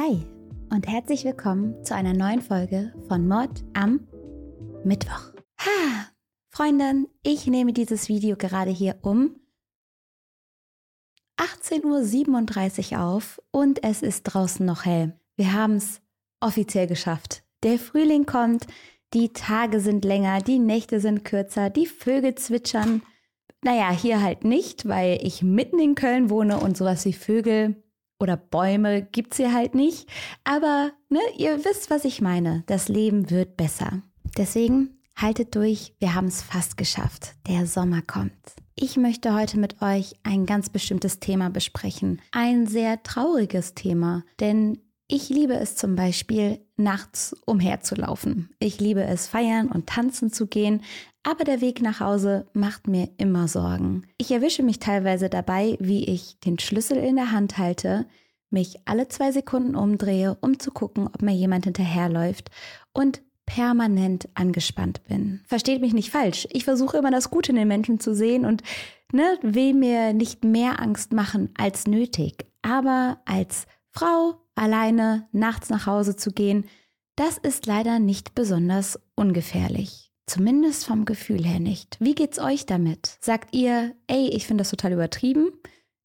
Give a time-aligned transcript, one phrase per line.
[0.00, 0.24] Hi
[0.70, 4.06] und herzlich willkommen zu einer neuen Folge von Mod am
[4.84, 5.32] Mittwoch.
[5.58, 6.06] Ha,
[6.50, 9.34] Freundin, ich nehme dieses Video gerade hier um
[11.36, 15.18] 18.37 Uhr auf und es ist draußen noch hell.
[15.36, 16.00] Wir haben es
[16.38, 17.42] offiziell geschafft.
[17.64, 18.68] Der Frühling kommt,
[19.14, 23.02] die Tage sind länger, die Nächte sind kürzer, die Vögel zwitschern.
[23.64, 27.82] Naja, hier halt nicht, weil ich mitten in Köln wohne und sowas wie Vögel
[28.18, 30.08] oder Bäume gibt's hier halt nicht.
[30.44, 32.64] Aber ne, ihr wisst, was ich meine.
[32.66, 34.02] Das Leben wird besser.
[34.36, 37.34] Deswegen haltet durch, wir haben es fast geschafft.
[37.48, 38.32] Der Sommer kommt.
[38.74, 42.22] Ich möchte heute mit euch ein ganz bestimmtes Thema besprechen.
[42.30, 48.50] Ein sehr trauriges Thema, denn ich liebe es zum Beispiel, nachts umherzulaufen.
[48.58, 50.82] Ich liebe es, feiern und tanzen zu gehen,
[51.22, 54.06] aber der Weg nach Hause macht mir immer Sorgen.
[54.18, 58.06] Ich erwische mich teilweise dabei, wie ich den Schlüssel in der Hand halte,
[58.50, 62.50] mich alle zwei Sekunden umdrehe, um zu gucken, ob mir jemand hinterherläuft
[62.92, 65.40] und permanent angespannt bin.
[65.46, 66.46] Versteht mich nicht falsch.
[66.50, 68.62] Ich versuche immer das Gute in den Menschen zu sehen und
[69.10, 72.46] ne, will mir nicht mehr Angst machen als nötig.
[72.60, 76.66] Aber als Frau alleine nachts nach Hause zu gehen,
[77.16, 80.12] das ist leider nicht besonders ungefährlich.
[80.26, 81.96] Zumindest vom Gefühl her nicht.
[82.00, 83.16] Wie geht's euch damit?
[83.20, 85.50] Sagt ihr, ey, ich finde das total übertrieben?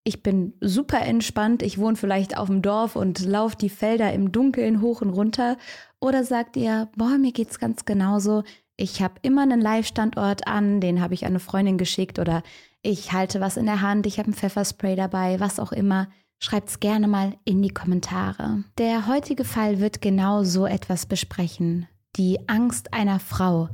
[0.06, 4.32] Ich bin super entspannt, ich wohne vielleicht auf dem Dorf und laufe die Felder im
[4.32, 5.58] Dunkeln hoch und runter.
[6.00, 8.44] Oder sagt ihr, boah, mir geht's ganz genauso.
[8.76, 12.44] Ich habe immer einen Live-Standort an, den habe ich an eine Freundin geschickt oder
[12.82, 16.08] ich halte was in der Hand, ich habe ein Pfefferspray dabei, was auch immer.
[16.44, 18.66] Schreibt's gerne mal in die Kommentare.
[18.78, 21.88] Der heutige Fall wird genau so etwas besprechen.
[22.18, 23.70] Die Angst einer Frau,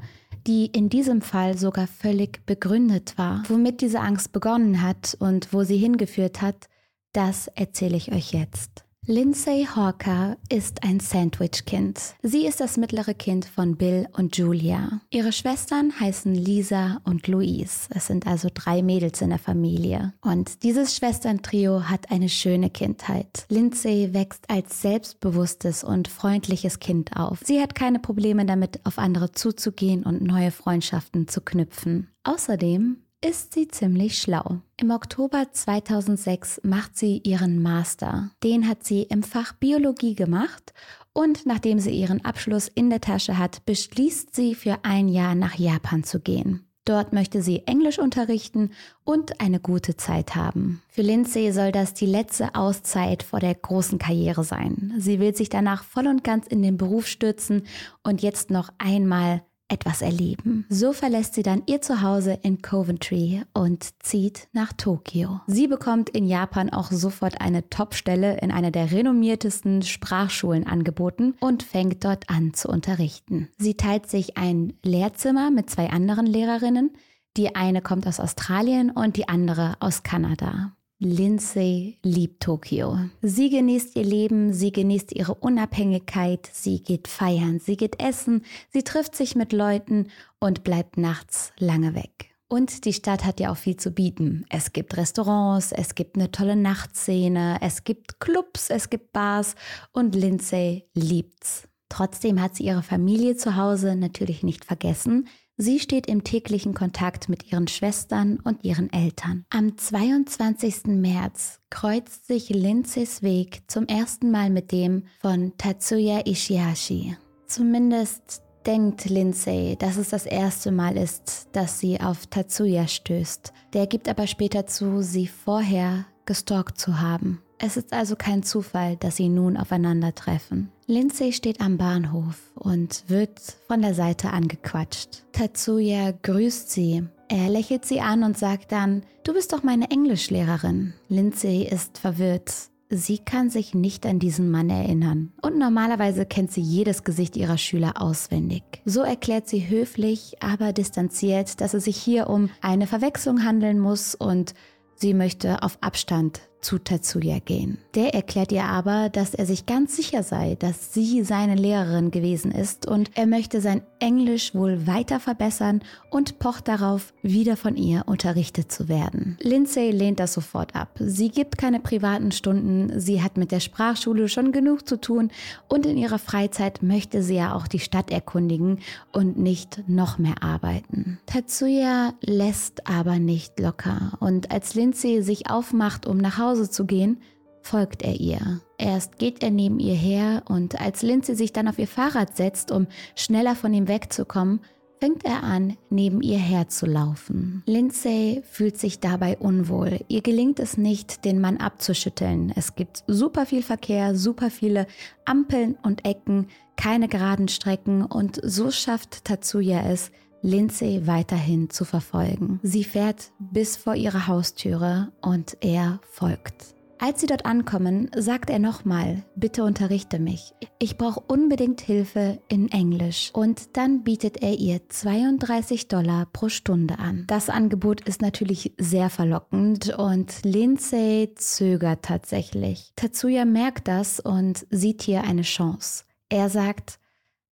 [0.46, 3.42] die in diesem Fall sogar völlig begründet war.
[3.48, 6.70] Womit diese Angst begonnen hat und wo sie hingeführt hat,
[7.12, 8.86] das erzähle ich euch jetzt.
[9.12, 12.14] Lindsay Hawker ist ein Sandwich-Kind.
[12.22, 15.02] Sie ist das mittlere Kind von Bill und Julia.
[15.10, 17.88] Ihre Schwestern heißen Lisa und Louise.
[17.90, 20.14] Es sind also drei Mädels in der Familie.
[20.22, 23.48] Und dieses Schwesterntrio hat eine schöne Kindheit.
[23.50, 27.40] Lindsay wächst als selbstbewusstes und freundliches Kind auf.
[27.44, 32.12] Sie hat keine Probleme damit, auf andere zuzugehen und neue Freundschaften zu knüpfen.
[32.24, 34.60] Außerdem ist sie ziemlich schlau.
[34.78, 38.32] Im Oktober 2006 macht sie ihren Master.
[38.44, 40.74] Den hat sie im Fach Biologie gemacht
[41.14, 45.56] und nachdem sie ihren Abschluss in der Tasche hat, beschließt sie für ein Jahr nach
[45.56, 46.66] Japan zu gehen.
[46.86, 48.72] Dort möchte sie Englisch unterrichten
[49.04, 50.82] und eine gute Zeit haben.
[50.88, 54.94] Für Lindsay soll das die letzte Auszeit vor der großen Karriere sein.
[54.98, 57.68] Sie will sich danach voll und ganz in den Beruf stürzen
[58.02, 60.66] und jetzt noch einmal etwas erleben.
[60.70, 65.42] So verlässt sie dann ihr Zuhause in Coventry und zieht nach Tokio.
[65.48, 71.64] Sie bekommt in Japan auch sofort eine Top-Stelle in einer der renommiertesten Sprachschulen angeboten und
[71.64, 73.50] fängt dort an zu unterrichten.
[73.58, 76.92] Sie teilt sich ein Lehrzimmer mit zwei anderen Lehrerinnen.
[77.38, 80.74] Die eine kommt aus Australien und die andere aus Kanada.
[81.02, 83.00] Lindsay liebt Tokio.
[83.22, 88.84] Sie genießt ihr Leben, sie genießt ihre Unabhängigkeit, sie geht feiern, sie geht essen, sie
[88.84, 90.10] trifft sich mit Leuten
[90.40, 92.36] und bleibt nachts lange weg.
[92.50, 94.46] Und die Stadt hat ja auch viel zu bieten.
[94.50, 99.56] Es gibt Restaurants, es gibt eine tolle Nachtszene, es gibt Clubs, es gibt Bars
[99.94, 101.70] und Lindsay liebt's.
[101.88, 105.30] Trotzdem hat sie ihre Familie zu Hause natürlich nicht vergessen.
[105.62, 109.44] Sie steht im täglichen Kontakt mit ihren Schwestern und ihren Eltern.
[109.50, 110.86] Am 22.
[110.86, 117.18] März kreuzt sich Lindsays Weg zum ersten Mal mit dem von Tatsuya Ishihashi.
[117.46, 123.52] Zumindest denkt Lindsay, dass es das erste Mal ist, dass sie auf Tatsuya stößt.
[123.74, 127.42] Der gibt aber später zu, sie vorher gestalkt zu haben.
[127.62, 130.72] Es ist also kein Zufall, dass sie nun aufeinandertreffen.
[130.88, 133.38] Lindsay steht am Bahnhof und wird
[133.68, 135.24] von der Seite angequatscht.
[135.34, 137.04] Tatsuya grüßt sie.
[137.28, 140.94] Er lächelt sie an und sagt dann, du bist doch meine Englischlehrerin.
[141.10, 142.52] Lindsay ist verwirrt.
[142.90, 145.34] Sie kann sich nicht an diesen Mann erinnern.
[145.42, 148.64] Und normalerweise kennt sie jedes Gesicht ihrer Schüler auswendig.
[148.86, 154.16] So erklärt sie höflich, aber distanziert, dass es sich hier um eine Verwechslung handeln muss
[154.16, 154.56] und
[154.96, 157.78] sie möchte auf Abstand zu Tetsuya gehen.
[157.96, 162.52] Der erklärt ihr aber, dass er sich ganz sicher sei, dass sie seine Lehrerin gewesen
[162.52, 168.04] ist und er möchte sein Englisch wohl weiter verbessern und pocht darauf, wieder von ihr
[168.08, 169.38] unterrichtet zu werden.
[169.42, 171.00] Lindsay lehnt das sofort ab.
[171.00, 175.32] Sie gibt keine privaten Stunden, sie hat mit der Sprachschule schon genug zu tun
[175.68, 178.80] und in ihrer Freizeit möchte sie ja auch die Stadt erkundigen
[179.12, 181.20] und nicht noch mehr arbeiten.
[181.26, 187.22] Tatsuya lässt aber nicht locker und als Lindsay sich aufmacht, um nach Hause zu gehen,
[187.62, 188.62] folgt er ihr.
[188.78, 192.72] Erst geht er neben ihr her und als Lindsay sich dann auf ihr Fahrrad setzt,
[192.72, 194.62] um schneller von ihm wegzukommen,
[195.00, 197.64] fängt er an, neben ihr herzulaufen.
[197.66, 200.00] Lindsay fühlt sich dabei unwohl.
[200.10, 202.52] Ihr gelingt es nicht, den Mann abzuschütteln.
[202.56, 204.88] Es gibt super viel Verkehr, super viele
[205.26, 212.60] Ampeln und Ecken, keine geraden Strecken und so schafft Tatsuya es, Lindsay weiterhin zu verfolgen.
[212.64, 216.76] Sie fährt bis vor ihre Haustüre und er folgt.
[217.02, 220.54] Als sie dort ankommen, sagt er nochmal, bitte unterrichte mich.
[220.80, 223.30] Ich brauche unbedingt Hilfe in Englisch.
[223.32, 227.24] Und dann bietet er ihr 32 Dollar pro Stunde an.
[227.28, 232.92] Das Angebot ist natürlich sehr verlockend und Lindsay zögert tatsächlich.
[232.98, 236.04] Tatsuya merkt das und sieht hier eine Chance.
[236.28, 237.00] Er sagt,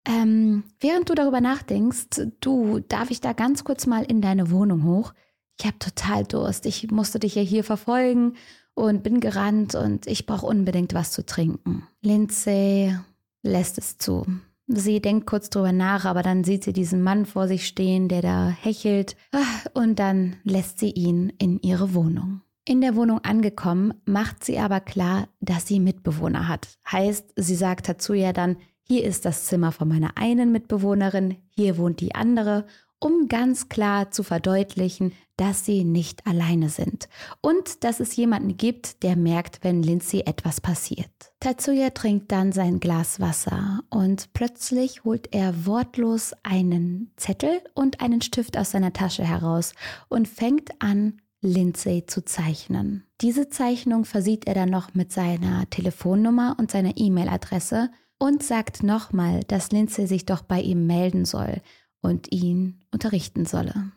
[0.07, 4.83] ähm, während du darüber nachdenkst, du, darf ich da ganz kurz mal in deine Wohnung
[4.83, 5.13] hoch?
[5.59, 6.65] Ich habe total Durst.
[6.65, 8.35] Ich musste dich ja hier verfolgen
[8.73, 11.87] und bin gerannt und ich brauche unbedingt was zu trinken.
[12.01, 12.95] Lindsay
[13.41, 14.25] lässt es zu.
[14.67, 18.21] Sie denkt kurz drüber nach, aber dann sieht sie diesen Mann vor sich stehen, der
[18.21, 19.39] da hechelt, ah,
[19.73, 22.41] und dann lässt sie ihn in ihre Wohnung.
[22.65, 26.67] In der Wohnung angekommen, macht sie aber klar, dass sie Mitbewohner hat.
[26.91, 28.57] Heißt, sie sagt dazu ja dann,
[28.87, 32.65] hier ist das Zimmer von meiner einen Mitbewohnerin, hier wohnt die andere
[32.99, 37.09] um ganz klar zu verdeutlichen, dass sie nicht alleine sind
[37.41, 41.11] und dass es jemanden gibt, der merkt, wenn Lindsay etwas passiert.
[41.39, 48.21] Tatsuya trinkt dann sein Glas Wasser und plötzlich holt er wortlos einen Zettel und einen
[48.21, 49.73] Stift aus seiner Tasche heraus
[50.09, 53.03] und fängt an, Lindsay zu zeichnen.
[53.21, 59.41] Diese Zeichnung versieht er dann noch mit seiner Telefonnummer und seiner E-Mail-Adresse und sagt nochmal,
[59.47, 61.61] dass Lindsay sich doch bei ihm melden soll
[62.01, 63.91] und ihn unterrichten solle.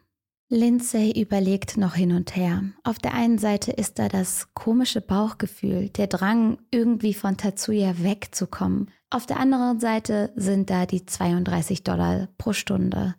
[0.52, 2.64] Lindsay überlegt noch hin und her.
[2.82, 8.90] Auf der einen Seite ist da das komische Bauchgefühl, der Drang, irgendwie von Tatsuya wegzukommen.
[9.11, 13.14] Auf der anderen Seite sind da die 32 Dollar pro Stunde.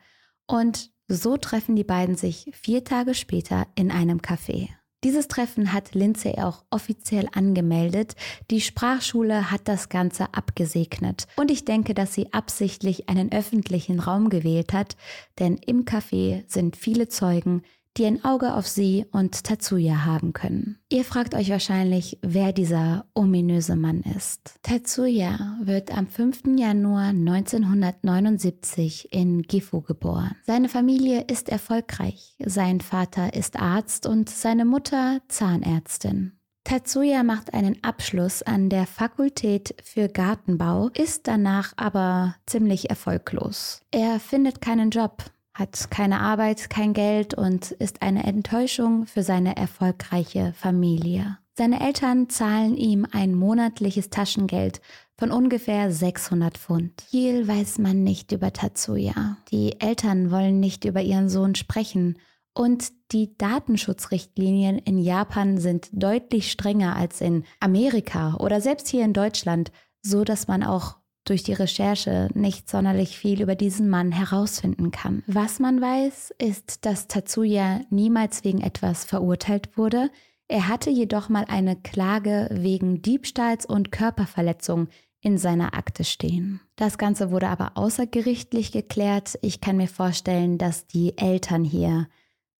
[0.46, 4.68] Und so treffen die beiden sich vier Tage später in einem Café.
[5.04, 8.16] Dieses Treffen hat Lindsay auch offiziell angemeldet.
[8.52, 11.26] Die Sprachschule hat das Ganze abgesegnet.
[11.38, 14.96] Und ich denke, dass sie absichtlich einen öffentlichen Raum gewählt hat,
[15.40, 17.64] denn im Café sind viele Zeugen,
[17.98, 20.78] die ein Auge auf sie und Tatsuya haben können.
[20.90, 24.56] Ihr fragt euch wahrscheinlich, wer dieser ominöse Mann ist.
[24.64, 26.58] Tatsuya wird am 5.
[26.58, 30.36] Januar 1979 in Gifu geboren.
[30.46, 32.36] Seine Familie ist erfolgreich.
[32.44, 36.34] Sein Vater ist Arzt und seine Mutter Zahnärztin.
[36.64, 43.82] Tatsuya macht einen Abschluss an der Fakultät für Gartenbau, ist danach aber ziemlich erfolglos.
[43.92, 45.24] Er findet keinen Job,
[45.54, 51.38] hat keine Arbeit, kein Geld und ist eine Enttäuschung für seine erfolgreiche Familie.
[51.54, 54.82] Seine Eltern zahlen ihm ein monatliches Taschengeld
[55.18, 57.02] von ungefähr 600 Pfund.
[57.10, 59.38] Viel weiß man nicht über Tatsuya.
[59.52, 62.18] Die Eltern wollen nicht über ihren Sohn sprechen
[62.54, 69.14] und die Datenschutzrichtlinien in Japan sind deutlich strenger als in Amerika oder selbst hier in
[69.14, 69.72] Deutschland,
[70.02, 75.24] so dass man auch durch die Recherche nicht sonderlich viel über diesen Mann herausfinden kann.
[75.28, 80.10] Was man weiß, ist, dass Tatsuya niemals wegen etwas verurteilt wurde.
[80.48, 84.88] Er hatte jedoch mal eine Klage wegen Diebstahls und Körperverletzung
[85.22, 86.60] in seiner Akte stehen.
[86.76, 89.38] Das Ganze wurde aber außergerichtlich geklärt.
[89.44, 92.08] Ich kann mir vorstellen, dass die Eltern hier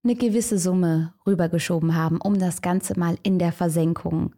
[0.04, 4.34] eine gewisse Summe rübergeschoben haben, um das Ganze mal in der Versenkung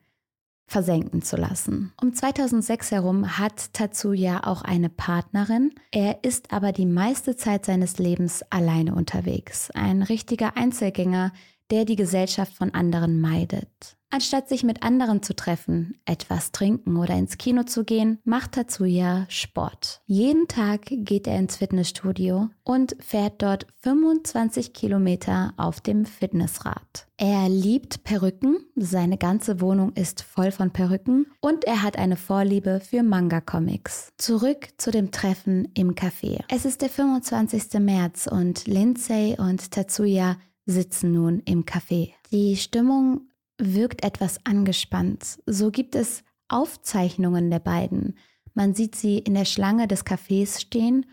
[0.66, 1.92] versenken zu lassen.
[2.00, 5.74] Um 2006 herum hat Tatsuya auch eine Partnerin.
[5.90, 9.70] Er ist aber die meiste Zeit seines Lebens alleine unterwegs.
[9.72, 11.32] Ein richtiger Einzelgänger,
[11.70, 13.96] der die Gesellschaft von anderen meidet.
[14.14, 19.26] Anstatt sich mit anderen zu treffen, etwas trinken oder ins Kino zu gehen, macht Tatsuya
[19.28, 20.02] Sport.
[20.06, 27.08] Jeden Tag geht er ins Fitnessstudio und fährt dort 25 Kilometer auf dem Fitnessrad.
[27.16, 32.78] Er liebt Perücken, seine ganze Wohnung ist voll von Perücken und er hat eine Vorliebe
[32.78, 34.12] für Manga-Comics.
[34.16, 36.44] Zurück zu dem Treffen im Café.
[36.48, 37.80] Es ist der 25.
[37.80, 42.12] März und Lindsay und Tatsuya sitzen nun im Café.
[42.32, 43.28] Die Stimmung
[43.58, 45.38] wirkt etwas angespannt.
[45.46, 48.18] So gibt es Aufzeichnungen der beiden.
[48.54, 51.06] Man sieht sie in der Schlange des Cafés stehen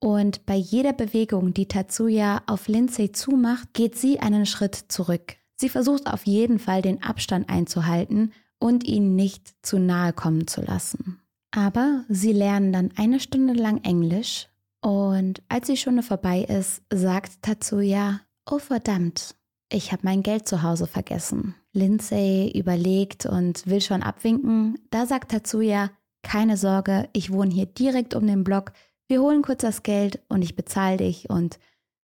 [0.00, 5.36] und bei jeder Bewegung, die Tatsuya auf Lindsay zumacht, geht sie einen Schritt zurück.
[5.56, 10.60] Sie versucht auf jeden Fall den Abstand einzuhalten und ihn nicht zu nahe kommen zu
[10.60, 11.20] lassen.
[11.50, 14.48] Aber sie lernen dann eine Stunde lang Englisch
[14.80, 19.34] und als die Stunde vorbei ist, sagt Tatsuya, oh verdammt,
[19.70, 21.54] ich habe mein Geld zu Hause vergessen.
[21.72, 24.78] Lindsay überlegt und will schon abwinken.
[24.90, 25.90] Da sagt Tatsuya,
[26.22, 28.72] keine Sorge, ich wohne hier direkt um den Block.
[29.08, 31.58] Wir holen kurz das Geld und ich bezahle dich und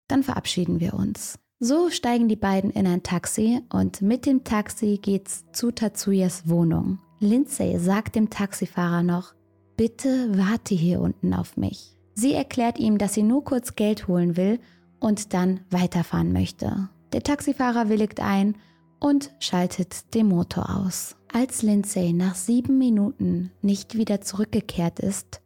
[0.09, 1.39] dann verabschieden wir uns.
[1.59, 6.99] So steigen die beiden in ein Taxi und mit dem Taxi geht's zu Tatsuyas Wohnung.
[7.21, 9.35] Lindsay sagt dem Taxifahrer noch,
[9.77, 11.97] bitte warte hier unten auf mich.
[12.15, 14.61] Sie erklärt ihm, dass sie nur kurz Geld holen will
[15.05, 16.89] und dann weiterfahren möchte.
[17.13, 18.57] Der Taxifahrer willigt ein
[19.01, 21.17] und schaltet den Motor aus.
[21.31, 25.43] Als Lindsay nach sieben Minuten nicht wieder zurückgekehrt ist,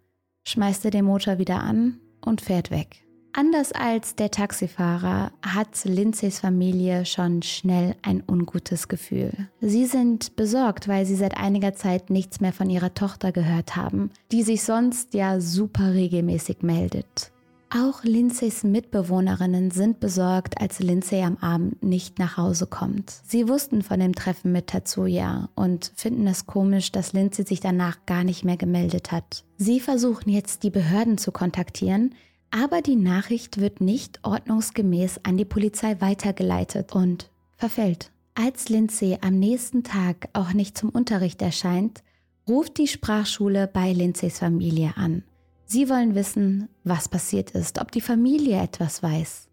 [0.47, 3.03] schmeißt er den Motor wieder an und fährt weg.
[3.33, 9.33] Anders als der Taxifahrer hat Lindsays Familie schon schnell ein ungutes Gefühl.
[9.61, 14.11] Sie sind besorgt, weil sie seit einiger Zeit nichts mehr von ihrer Tochter gehört haben,
[14.31, 17.33] die sich sonst ja super regelmäßig meldet.
[17.71, 23.21] Auch Lindsays Mitbewohnerinnen sind besorgt, als Lindsay am Abend nicht nach Hause kommt.
[23.27, 28.07] Sie wussten von dem Treffen mit Tatsuya und finden es komisch, dass Lindsay sich danach
[28.07, 29.45] gar nicht mehr gemeldet hat.
[29.59, 32.15] Sie versuchen jetzt die Behörden zu kontaktieren,
[32.51, 38.11] aber die Nachricht wird nicht ordnungsgemäß an die Polizei weitergeleitet und verfällt.
[38.35, 42.03] Als Lindsay am nächsten Tag auch nicht zum Unterricht erscheint,
[42.49, 45.23] ruft die Sprachschule bei Lindsays Familie an.
[45.71, 49.49] Sie wollen wissen, was passiert ist, ob die Familie etwas weiß.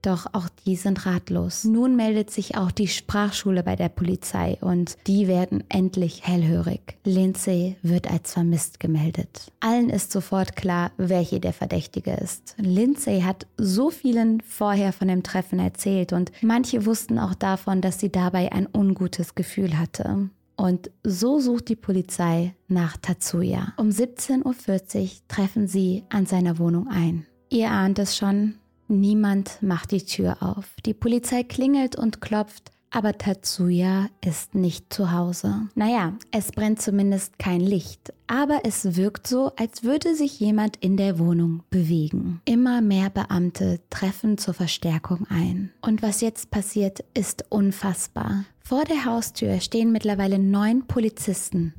[0.00, 1.64] Doch auch die sind ratlos.
[1.64, 6.96] Nun meldet sich auch die Sprachschule bei der Polizei und die werden endlich hellhörig.
[7.02, 9.50] Lindsay wird als vermisst gemeldet.
[9.58, 12.54] Allen ist sofort klar, wer hier der Verdächtige ist.
[12.58, 17.98] Lindsay hat so vielen vorher von dem Treffen erzählt und manche wussten auch davon, dass
[17.98, 20.30] sie dabei ein ungutes Gefühl hatte.
[20.62, 23.72] Und so sucht die Polizei nach Tatsuya.
[23.78, 27.26] Um 17.40 Uhr treffen sie an seiner Wohnung ein.
[27.50, 28.54] Ihr ahnt es schon,
[28.86, 30.76] Niemand macht die Tür auf.
[30.86, 35.68] Die Polizei klingelt und klopft, aber Tatsuya ist nicht zu Hause.
[35.74, 40.96] Naja, es brennt zumindest kein Licht, aber es wirkt so, als würde sich jemand in
[40.96, 42.40] der Wohnung bewegen.
[42.44, 45.72] Immer mehr Beamte treffen zur Verstärkung ein.
[45.80, 48.44] Und was jetzt passiert, ist unfassbar.
[48.60, 51.74] Vor der Haustür stehen mittlerweile neun Polizisten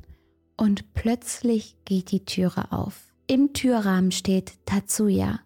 [0.56, 3.12] und plötzlich geht die Türe auf.
[3.26, 5.40] Im Türrahmen steht Tatsuya,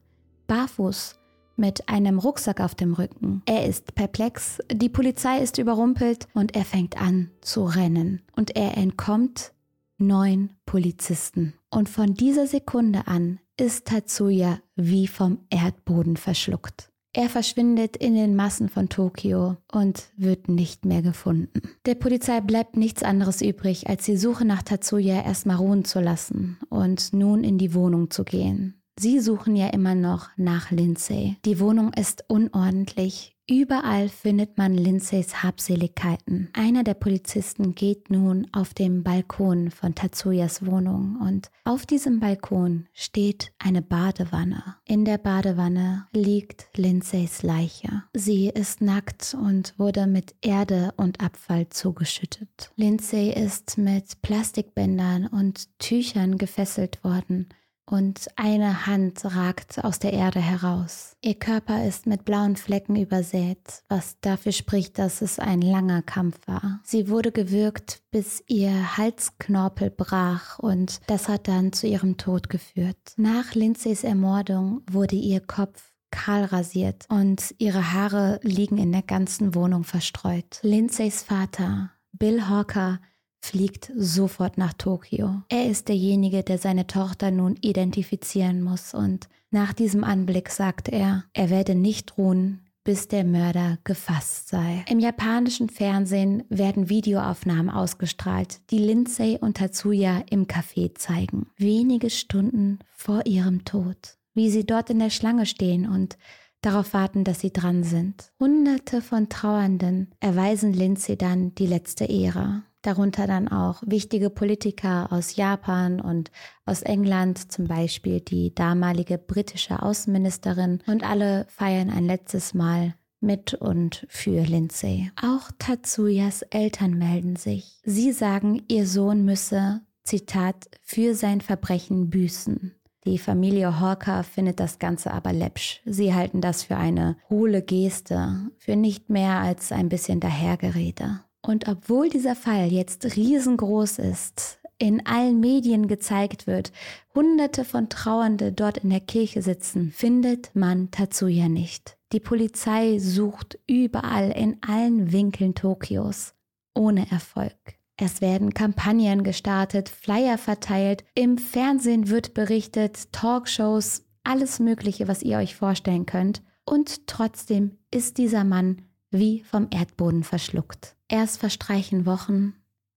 [0.46, 1.17] barfuß
[1.58, 3.42] mit einem Rucksack auf dem Rücken.
[3.46, 8.22] Er ist perplex, die Polizei ist überrumpelt und er fängt an zu rennen.
[8.36, 9.52] Und er entkommt
[9.98, 11.54] neun Polizisten.
[11.70, 16.90] Und von dieser Sekunde an ist Tatsuya wie vom Erdboden verschluckt.
[17.14, 21.62] Er verschwindet in den Massen von Tokio und wird nicht mehr gefunden.
[21.86, 26.58] Der Polizei bleibt nichts anderes übrig, als die Suche nach Tatsuya erstmal ruhen zu lassen
[26.68, 28.77] und nun in die Wohnung zu gehen.
[29.00, 31.36] Sie suchen ja immer noch nach Lindsay.
[31.44, 33.36] Die Wohnung ist unordentlich.
[33.48, 36.50] Überall findet man Lindsays Habseligkeiten.
[36.52, 42.88] Einer der Polizisten geht nun auf dem Balkon von Tatsuyas Wohnung und auf diesem Balkon
[42.92, 44.76] steht eine Badewanne.
[44.84, 48.02] In der Badewanne liegt Lindsays Leiche.
[48.12, 52.72] Sie ist nackt und wurde mit Erde und Abfall zugeschüttet.
[52.76, 57.48] Lindsay ist mit Plastikbändern und Tüchern gefesselt worden
[57.90, 61.16] und eine Hand ragt aus der Erde heraus.
[61.20, 66.38] Ihr Körper ist mit blauen Flecken übersät, was dafür spricht, dass es ein langer Kampf
[66.46, 66.80] war.
[66.84, 72.96] Sie wurde gewürgt, bis ihr Halsknorpel brach und das hat dann zu ihrem Tod geführt.
[73.16, 79.54] Nach Lindsays Ermordung wurde ihr Kopf kahl rasiert und ihre Haare liegen in der ganzen
[79.54, 80.58] Wohnung verstreut.
[80.62, 83.00] Lindsays Vater, Bill Hawker,
[83.40, 85.42] fliegt sofort nach Tokio.
[85.48, 91.24] Er ist derjenige, der seine Tochter nun identifizieren muss und nach diesem Anblick sagt er,
[91.32, 94.84] er werde nicht ruhen, bis der Mörder gefasst sei.
[94.88, 101.46] Im japanischen Fernsehen werden Videoaufnahmen ausgestrahlt, die Lindsay und Tatsuya im Café zeigen.
[101.56, 104.16] Wenige Stunden vor ihrem Tod.
[104.34, 106.16] Wie sie dort in der Schlange stehen und
[106.60, 108.32] darauf warten, dass sie dran sind.
[108.40, 115.36] Hunderte von Trauernden erweisen Lindsay dann die letzte Ehre darunter dann auch wichtige Politiker aus
[115.36, 116.30] Japan und
[116.64, 123.54] aus England, zum Beispiel die damalige britische Außenministerin, und alle feiern ein letztes Mal mit
[123.54, 125.10] und für Lindsay.
[125.20, 127.80] Auch Tatsuyas Eltern melden sich.
[127.84, 132.74] Sie sagen, ihr Sohn müsse, Zitat, für sein Verbrechen büßen.
[133.04, 135.80] Die Familie Hawker findet das Ganze aber läppsch.
[135.86, 141.20] Sie halten das für eine hohle Geste, für nicht mehr als ein bisschen Dahergerede.
[141.42, 146.72] Und obwohl dieser Fall jetzt riesengroß ist, in allen Medien gezeigt wird,
[147.14, 151.96] hunderte von Trauernde dort in der Kirche sitzen, findet man Tatsuya nicht.
[152.12, 156.34] Die Polizei sucht überall in allen Winkeln Tokios.
[156.74, 157.56] ohne Erfolg.
[157.96, 165.38] Es werden Kampagnen gestartet, Flyer verteilt, im Fernsehen wird berichtet, Talkshows, alles Mögliche, was ihr
[165.38, 166.42] euch vorstellen könnt.
[166.64, 170.97] Und trotzdem ist dieser Mann wie vom Erdboden verschluckt.
[171.08, 172.54] Erst verstreichen Wochen,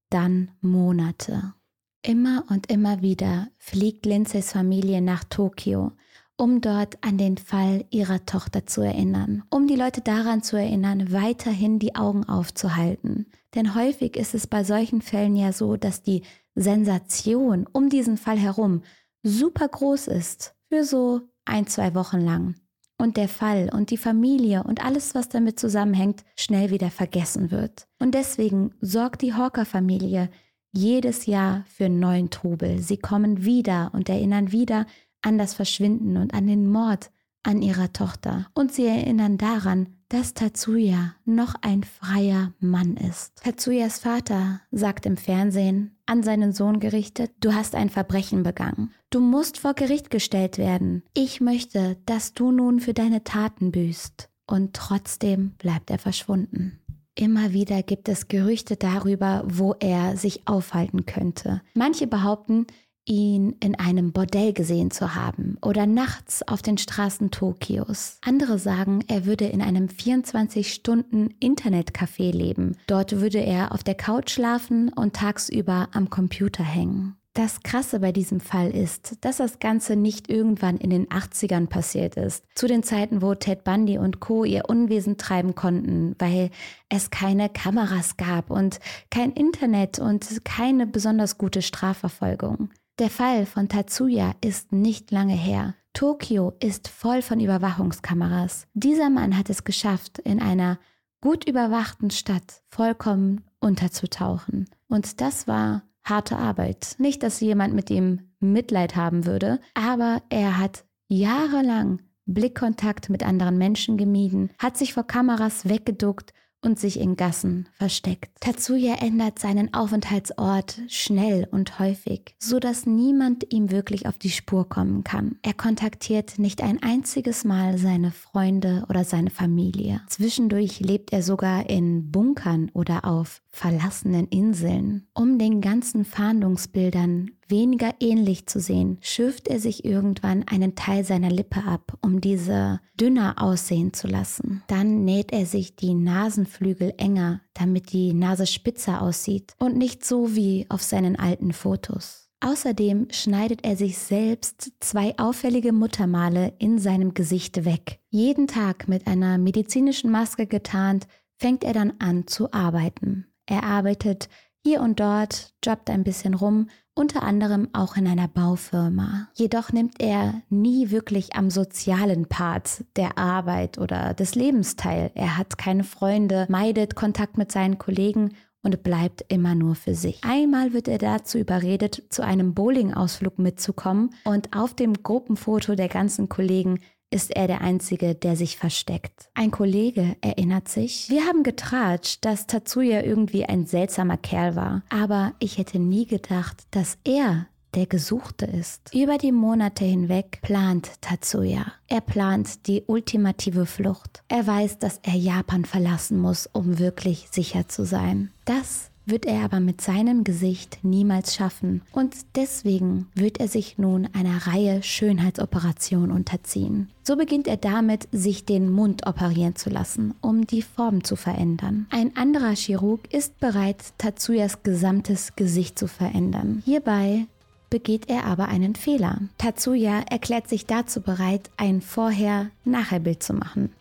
[0.09, 1.53] dann Monate.
[2.01, 5.93] Immer und immer wieder fliegt Lindsays Familie nach Tokio,
[6.35, 11.13] um dort an den Fall ihrer Tochter zu erinnern, um die Leute daran zu erinnern,
[11.13, 13.27] weiterhin die Augen aufzuhalten.
[13.55, 18.37] Denn häufig ist es bei solchen Fällen ja so, dass die Sensation um diesen Fall
[18.37, 18.81] herum
[19.23, 22.55] super groß ist, für so ein, zwei Wochen lang.
[23.01, 27.87] Und der Fall und die Familie und alles, was damit zusammenhängt, schnell wieder vergessen wird.
[27.97, 30.29] Und deswegen sorgt die Hawker-Familie
[30.71, 32.77] jedes Jahr für neuen Trubel.
[32.77, 34.85] Sie kommen wieder und erinnern wieder
[35.23, 37.09] an das Verschwinden und an den Mord
[37.41, 38.45] an ihrer Tochter.
[38.53, 43.41] Und sie erinnern daran, dass Tatsuya noch ein freier Mann ist.
[43.43, 48.93] Tatsuyas Vater sagt im Fernsehen an seinen Sohn gerichtet, du hast ein Verbrechen begangen.
[49.09, 51.03] Du musst vor Gericht gestellt werden.
[51.13, 54.27] Ich möchte, dass du nun für deine Taten büßt.
[54.47, 56.81] Und trotzdem bleibt er verschwunden.
[57.15, 61.61] Immer wieder gibt es Gerüchte darüber, wo er sich aufhalten könnte.
[61.73, 62.67] Manche behaupten,
[63.05, 68.17] ihn in einem Bordell gesehen zu haben oder nachts auf den Straßen Tokios.
[68.21, 72.77] Andere sagen, er würde in einem 24-Stunden-Internetcafé leben.
[72.87, 77.15] Dort würde er auf der Couch schlafen und tagsüber am Computer hängen.
[77.33, 82.17] Das Krasse bei diesem Fall ist, dass das Ganze nicht irgendwann in den 80ern passiert
[82.17, 84.43] ist, zu den Zeiten, wo Ted Bundy und Co.
[84.43, 86.49] ihr Unwesen treiben konnten, weil
[86.89, 92.69] es keine Kameras gab und kein Internet und keine besonders gute Strafverfolgung.
[93.01, 95.73] Der Fall von Tatsuya ist nicht lange her.
[95.91, 98.67] Tokio ist voll von Überwachungskameras.
[98.75, 100.77] Dieser Mann hat es geschafft, in einer
[101.19, 104.69] gut überwachten Stadt vollkommen unterzutauchen.
[104.87, 106.93] Und das war harte Arbeit.
[106.99, 113.57] Nicht, dass jemand mit ihm Mitleid haben würde, aber er hat jahrelang Blickkontakt mit anderen
[113.57, 118.29] Menschen gemieden, hat sich vor Kameras weggeduckt und sich in Gassen versteckt.
[118.39, 124.69] Tatsuya ändert seinen Aufenthaltsort schnell und häufig, so dass niemand ihm wirklich auf die Spur
[124.69, 125.37] kommen kann.
[125.41, 130.01] Er kontaktiert nicht ein einziges Mal seine Freunde oder seine Familie.
[130.07, 135.07] Zwischendurch lebt er sogar in Bunkern oder auf verlassenen Inseln.
[135.13, 141.29] Um den ganzen Fahndungsbildern weniger ähnlich zu sehen, schürft er sich irgendwann einen Teil seiner
[141.29, 144.63] Lippe ab, um diese dünner aussehen zu lassen.
[144.67, 150.35] Dann näht er sich die Nasenflügel enger, damit die Nase spitzer aussieht und nicht so
[150.35, 152.29] wie auf seinen alten Fotos.
[152.43, 157.99] Außerdem schneidet er sich selbst zwei auffällige Muttermale in seinem Gesicht weg.
[158.09, 161.05] Jeden Tag mit einer medizinischen Maske getarnt,
[161.37, 163.27] fängt er dann an zu arbeiten.
[163.45, 164.27] Er arbeitet
[164.63, 169.29] hier und dort, jobbt ein bisschen rum, unter anderem auch in einer Baufirma.
[169.33, 175.11] Jedoch nimmt er nie wirklich am sozialen Part der Arbeit oder des Lebens teil.
[175.15, 180.21] Er hat keine Freunde, meidet Kontakt mit seinen Kollegen und bleibt immer nur für sich.
[180.23, 186.29] Einmal wird er dazu überredet, zu einem Bowling-Ausflug mitzukommen und auf dem Gruppenfoto der ganzen
[186.29, 186.79] Kollegen
[187.11, 189.29] ist er der Einzige, der sich versteckt.
[189.35, 195.33] Ein Kollege erinnert sich, wir haben getratscht, dass Tatsuya irgendwie ein seltsamer Kerl war, aber
[195.39, 198.93] ich hätte nie gedacht, dass er der Gesuchte ist.
[198.93, 201.71] Über die Monate hinweg plant Tatsuya.
[201.87, 204.23] Er plant die ultimative Flucht.
[204.27, 208.31] Er weiß, dass er Japan verlassen muss, um wirklich sicher zu sein.
[208.45, 214.07] Das wird er aber mit seinem Gesicht niemals schaffen und deswegen wird er sich nun
[214.13, 216.89] einer Reihe Schönheitsoperationen unterziehen.
[217.03, 221.87] So beginnt er damit, sich den Mund operieren zu lassen, um die Form zu verändern.
[221.89, 226.63] Ein anderer Chirurg ist bereit, Tatsuyas gesamtes Gesicht zu verändern.
[226.65, 227.27] Hierbei
[227.69, 229.19] begeht er aber einen Fehler.
[229.37, 233.71] Tatsuya erklärt sich dazu bereit, ein Vorher-Nachher-Bild zu machen.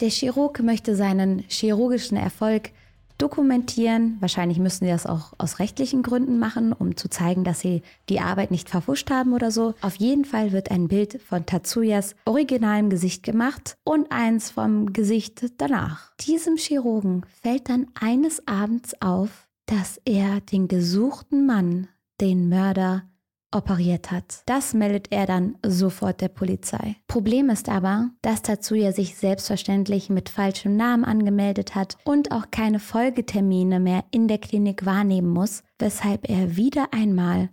[0.00, 2.70] Der Chirurg möchte seinen chirurgischen Erfolg
[3.20, 4.16] dokumentieren.
[4.20, 8.20] Wahrscheinlich müssen sie das auch aus rechtlichen Gründen machen, um zu zeigen, dass sie die
[8.20, 9.74] Arbeit nicht verfuscht haben oder so.
[9.80, 15.52] Auf jeden Fall wird ein Bild von Tatsuyas originalem Gesicht gemacht und eins vom Gesicht
[15.58, 16.12] danach.
[16.20, 21.88] Diesem Chirurgen fällt dann eines Abends auf, dass er den gesuchten Mann,
[22.20, 23.04] den Mörder,
[23.52, 24.42] operiert hat.
[24.46, 26.96] Das meldet er dann sofort der Polizei.
[27.08, 32.78] Problem ist aber, dass Tatsuya sich selbstverständlich mit falschem Namen angemeldet hat und auch keine
[32.78, 37.50] Folgetermine mehr in der Klinik wahrnehmen muss, weshalb er wieder einmal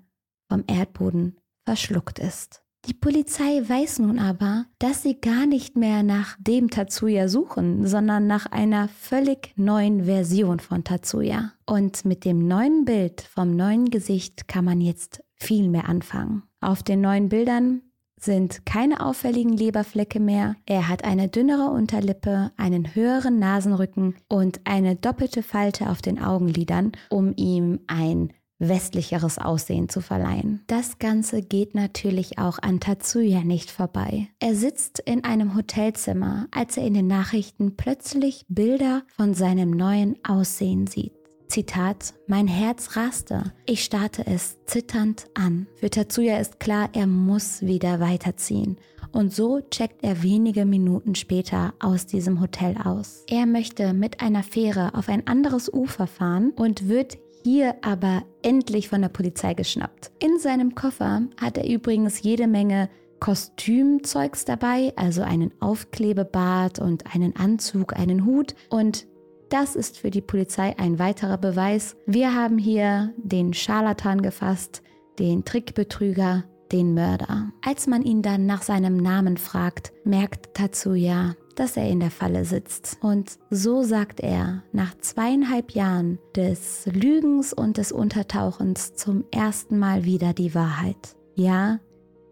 [0.50, 2.62] vom Erdboden verschluckt ist.
[2.86, 8.28] Die Polizei weiß nun aber, dass sie gar nicht mehr nach dem Tatsuya suchen, sondern
[8.28, 11.52] nach einer völlig neuen Version von Tatsuya.
[11.66, 16.44] Und mit dem neuen Bild vom neuen Gesicht kann man jetzt viel mehr anfangen.
[16.62, 17.82] Auf den neuen Bildern
[18.20, 20.56] sind keine auffälligen Leberflecke mehr.
[20.66, 26.94] Er hat eine dünnere Unterlippe, einen höheren Nasenrücken und eine doppelte Falte auf den Augenlidern,
[27.10, 30.64] um ihm ein westlicheres Aussehen zu verleihen.
[30.68, 34.30] Das Ganze geht natürlich auch an Tatsuya nicht vorbei.
[34.40, 40.18] Er sitzt in einem Hotelzimmer, als er in den Nachrichten plötzlich Bilder von seinem neuen
[40.28, 41.17] Aussehen sieht.
[41.48, 43.54] Zitat, mein Herz raste.
[43.66, 45.68] Ich starrte es zitternd an.
[45.76, 48.78] Für Tatsuya ist klar, er muss wieder weiterziehen.
[49.12, 53.24] Und so checkt er wenige Minuten später aus diesem Hotel aus.
[53.30, 58.90] Er möchte mit einer Fähre auf ein anderes Ufer fahren und wird hier aber endlich
[58.90, 60.12] von der Polizei geschnappt.
[60.20, 67.36] In seinem Koffer hat er übrigens jede Menge Kostümzeugs dabei, also einen Aufklebebart und einen
[67.36, 69.08] Anzug, einen Hut und
[69.50, 71.96] das ist für die Polizei ein weiterer Beweis.
[72.06, 74.82] Wir haben hier den Scharlatan gefasst,
[75.20, 77.52] den Trickbetrüger, den Mörder.
[77.64, 82.46] Als man ihn dann nach seinem Namen fragt, merkt Tatsuya, dass er in der Falle
[82.46, 82.98] sitzt.
[83.02, 90.04] Und so sagt er nach zweieinhalb Jahren des Lügens und des Untertauchens zum ersten Mal
[90.04, 91.16] wieder die Wahrheit.
[91.36, 91.80] Ja,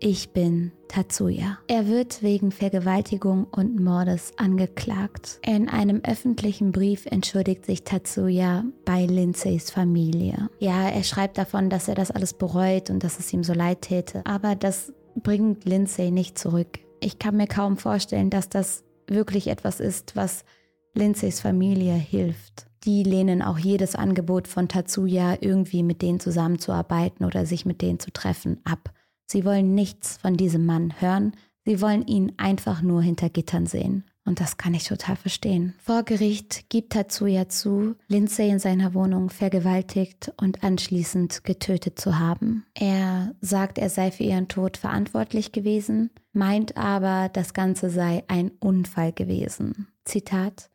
[0.05, 1.57] ich bin Tatsuya.
[1.67, 5.39] Er wird wegen Vergewaltigung und Mordes angeklagt.
[5.43, 10.51] In einem öffentlichen Brief entschuldigt sich Tatsuya bei Lindsays Familie.
[10.59, 13.81] Ja, er schreibt davon, dass er das alles bereut und dass es ihm so leid
[13.81, 14.21] täte.
[14.25, 16.77] Aber das bringt Lindsay nicht zurück.
[16.99, 20.45] Ich kann mir kaum vorstellen, dass das wirklich etwas ist, was
[20.93, 22.67] Lindsays Familie hilft.
[22.83, 27.99] Die lehnen auch jedes Angebot von Tatsuya, irgendwie mit denen zusammenzuarbeiten oder sich mit denen
[27.99, 28.91] zu treffen, ab.
[29.27, 31.33] Sie wollen nichts von diesem Mann hören,
[31.65, 34.03] sie wollen ihn einfach nur hinter Gittern sehen.
[34.27, 35.75] Und das kann ich total verstehen.
[35.77, 42.65] Vor Gericht gibt Tatsuya zu, Lindsay in seiner Wohnung vergewaltigt und anschließend getötet zu haben.
[42.73, 48.51] Er sagt, er sei für ihren Tod verantwortlich gewesen, meint aber, das Ganze sei ein
[48.59, 49.87] Unfall gewesen.
[50.05, 50.71] Zitat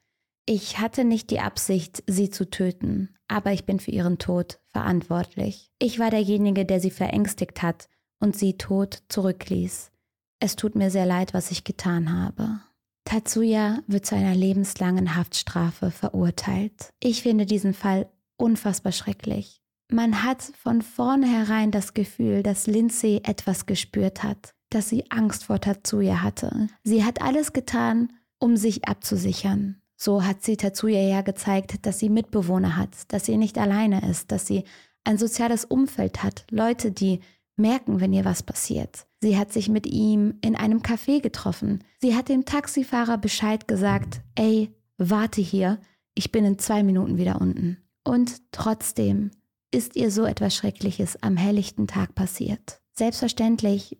[0.46, 5.72] Ich hatte nicht die Absicht, sie zu töten, aber ich bin für ihren Tod verantwortlich.
[5.80, 7.88] Ich war derjenige, der sie verängstigt hat
[8.20, 9.90] und sie tot zurückließ.
[10.38, 12.60] Es tut mir sehr leid, was ich getan habe.
[13.04, 16.90] Tatsuya wird zu einer lebenslangen Haftstrafe verurteilt.
[17.00, 19.60] Ich finde diesen Fall unfassbar schrecklich.
[19.90, 25.60] Man hat von vornherein das Gefühl, dass Lindsay etwas gespürt hat, dass sie Angst vor
[25.60, 26.68] Tatsuya hatte.
[26.84, 29.82] Sie hat alles getan, um sich abzusichern.
[29.96, 34.30] So hat sie Tatsuya ja gezeigt, dass sie Mitbewohner hat, dass sie nicht alleine ist,
[34.30, 34.64] dass sie
[35.04, 37.20] ein soziales Umfeld hat, Leute, die
[37.60, 39.06] merken, wenn ihr was passiert.
[39.20, 41.84] Sie hat sich mit ihm in einem Café getroffen.
[42.00, 45.78] Sie hat dem Taxifahrer Bescheid gesagt, ey, warte hier,
[46.14, 47.78] ich bin in zwei Minuten wieder unten.
[48.04, 49.30] Und trotzdem
[49.70, 52.80] ist ihr so etwas Schreckliches am helllichten Tag passiert.
[52.92, 53.98] Selbstverständlich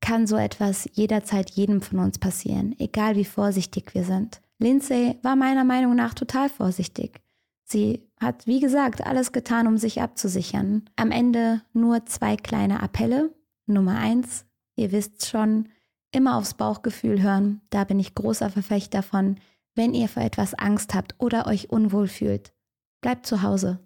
[0.00, 4.40] kann so etwas jederzeit jedem von uns passieren, egal wie vorsichtig wir sind.
[4.58, 7.20] Lindsay war meiner Meinung nach total vorsichtig.
[7.68, 10.88] Sie hat, wie gesagt, alles getan, um sich abzusichern.
[10.94, 13.34] Am Ende nur zwei kleine Appelle.
[13.66, 15.68] Nummer eins, ihr wisst schon,
[16.12, 17.60] immer aufs Bauchgefühl hören.
[17.70, 19.36] Da bin ich großer Verfechter von.
[19.74, 22.52] Wenn ihr vor etwas Angst habt oder euch unwohl fühlt,
[23.00, 23.80] bleibt zu Hause.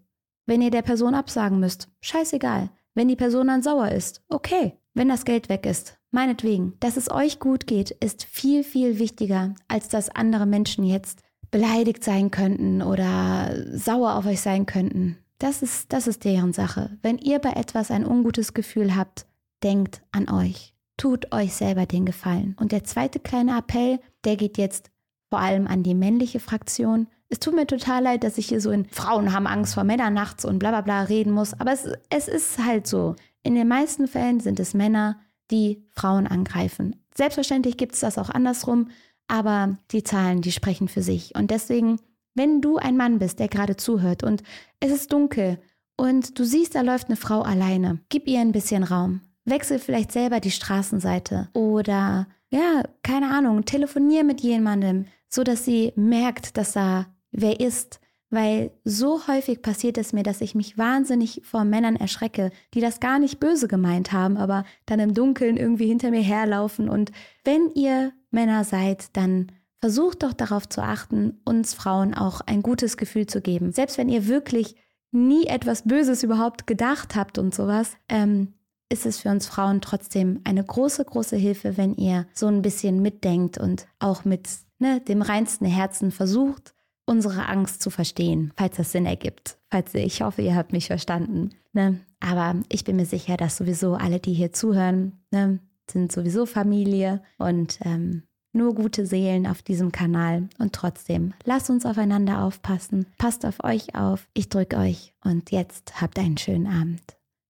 [0.44, 2.68] Wenn ihr der Person absagen müsst, scheißegal.
[2.94, 4.76] Wenn die Person dann sauer ist, okay.
[4.92, 6.74] Wenn das Geld weg ist, meinetwegen.
[6.80, 12.04] Dass es euch gut geht, ist viel, viel wichtiger, als dass andere Menschen jetzt beleidigt
[12.04, 15.18] sein könnten oder sauer auf euch sein könnten.
[15.38, 16.98] Das ist, das ist deren Sache.
[17.02, 19.26] Wenn ihr bei etwas ein ungutes Gefühl habt,
[19.62, 20.74] denkt an euch.
[20.96, 22.54] Tut euch selber den Gefallen.
[22.60, 24.90] Und der zweite kleine Appell, der geht jetzt
[25.30, 27.06] vor allem an die männliche Fraktion.
[27.28, 30.12] Es tut mir total leid, dass ich hier so in Frauen haben Angst vor Männern
[30.12, 33.14] nachts und bla bla bla reden muss, aber es, es ist halt so.
[33.42, 36.96] In den meisten Fällen sind es Männer, die Frauen angreifen.
[37.16, 38.88] Selbstverständlich gibt es das auch andersrum,
[39.30, 41.34] aber die Zahlen, die sprechen für sich.
[41.34, 42.00] Und deswegen,
[42.34, 44.42] wenn du ein Mann bist, der gerade zuhört und
[44.80, 45.58] es ist dunkel
[45.96, 49.20] und du siehst, da läuft eine Frau alleine, gib ihr ein bisschen Raum.
[49.44, 55.92] Wechsel vielleicht selber die Straßenseite oder ja, keine Ahnung, telefonier mit jemandem, so dass sie
[55.94, 58.00] merkt, dass da wer ist.
[58.30, 63.00] Weil so häufig passiert es mir, dass ich mich wahnsinnig vor Männern erschrecke, die das
[63.00, 66.88] gar nicht böse gemeint haben, aber dann im Dunkeln irgendwie hinter mir herlaufen.
[66.88, 67.10] Und
[67.44, 72.96] wenn ihr Männer seid, dann versucht doch darauf zu achten, uns Frauen auch ein gutes
[72.96, 73.72] Gefühl zu geben.
[73.72, 74.76] Selbst wenn ihr wirklich
[75.10, 78.52] nie etwas Böses überhaupt gedacht habt und sowas, ähm,
[78.90, 83.02] ist es für uns Frauen trotzdem eine große, große Hilfe, wenn ihr so ein bisschen
[83.02, 86.74] mitdenkt und auch mit ne, dem reinsten Herzen versucht,
[87.10, 89.58] unsere Angst zu verstehen, falls das Sinn ergibt.
[89.68, 91.50] Falls ich hoffe, ihr habt mich verstanden.
[91.72, 91.98] Ne?
[92.20, 95.58] Aber ich bin mir sicher, dass sowieso alle, die hier zuhören, ne,
[95.90, 100.48] sind sowieso Familie und ähm, nur gute Seelen auf diesem Kanal.
[100.58, 103.06] Und trotzdem, lasst uns aufeinander aufpassen.
[103.18, 104.28] Passt auf euch auf.
[104.32, 105.12] Ich drücke euch.
[105.24, 107.02] Und jetzt habt einen schönen Abend.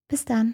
[0.07, 0.53] Bis dann.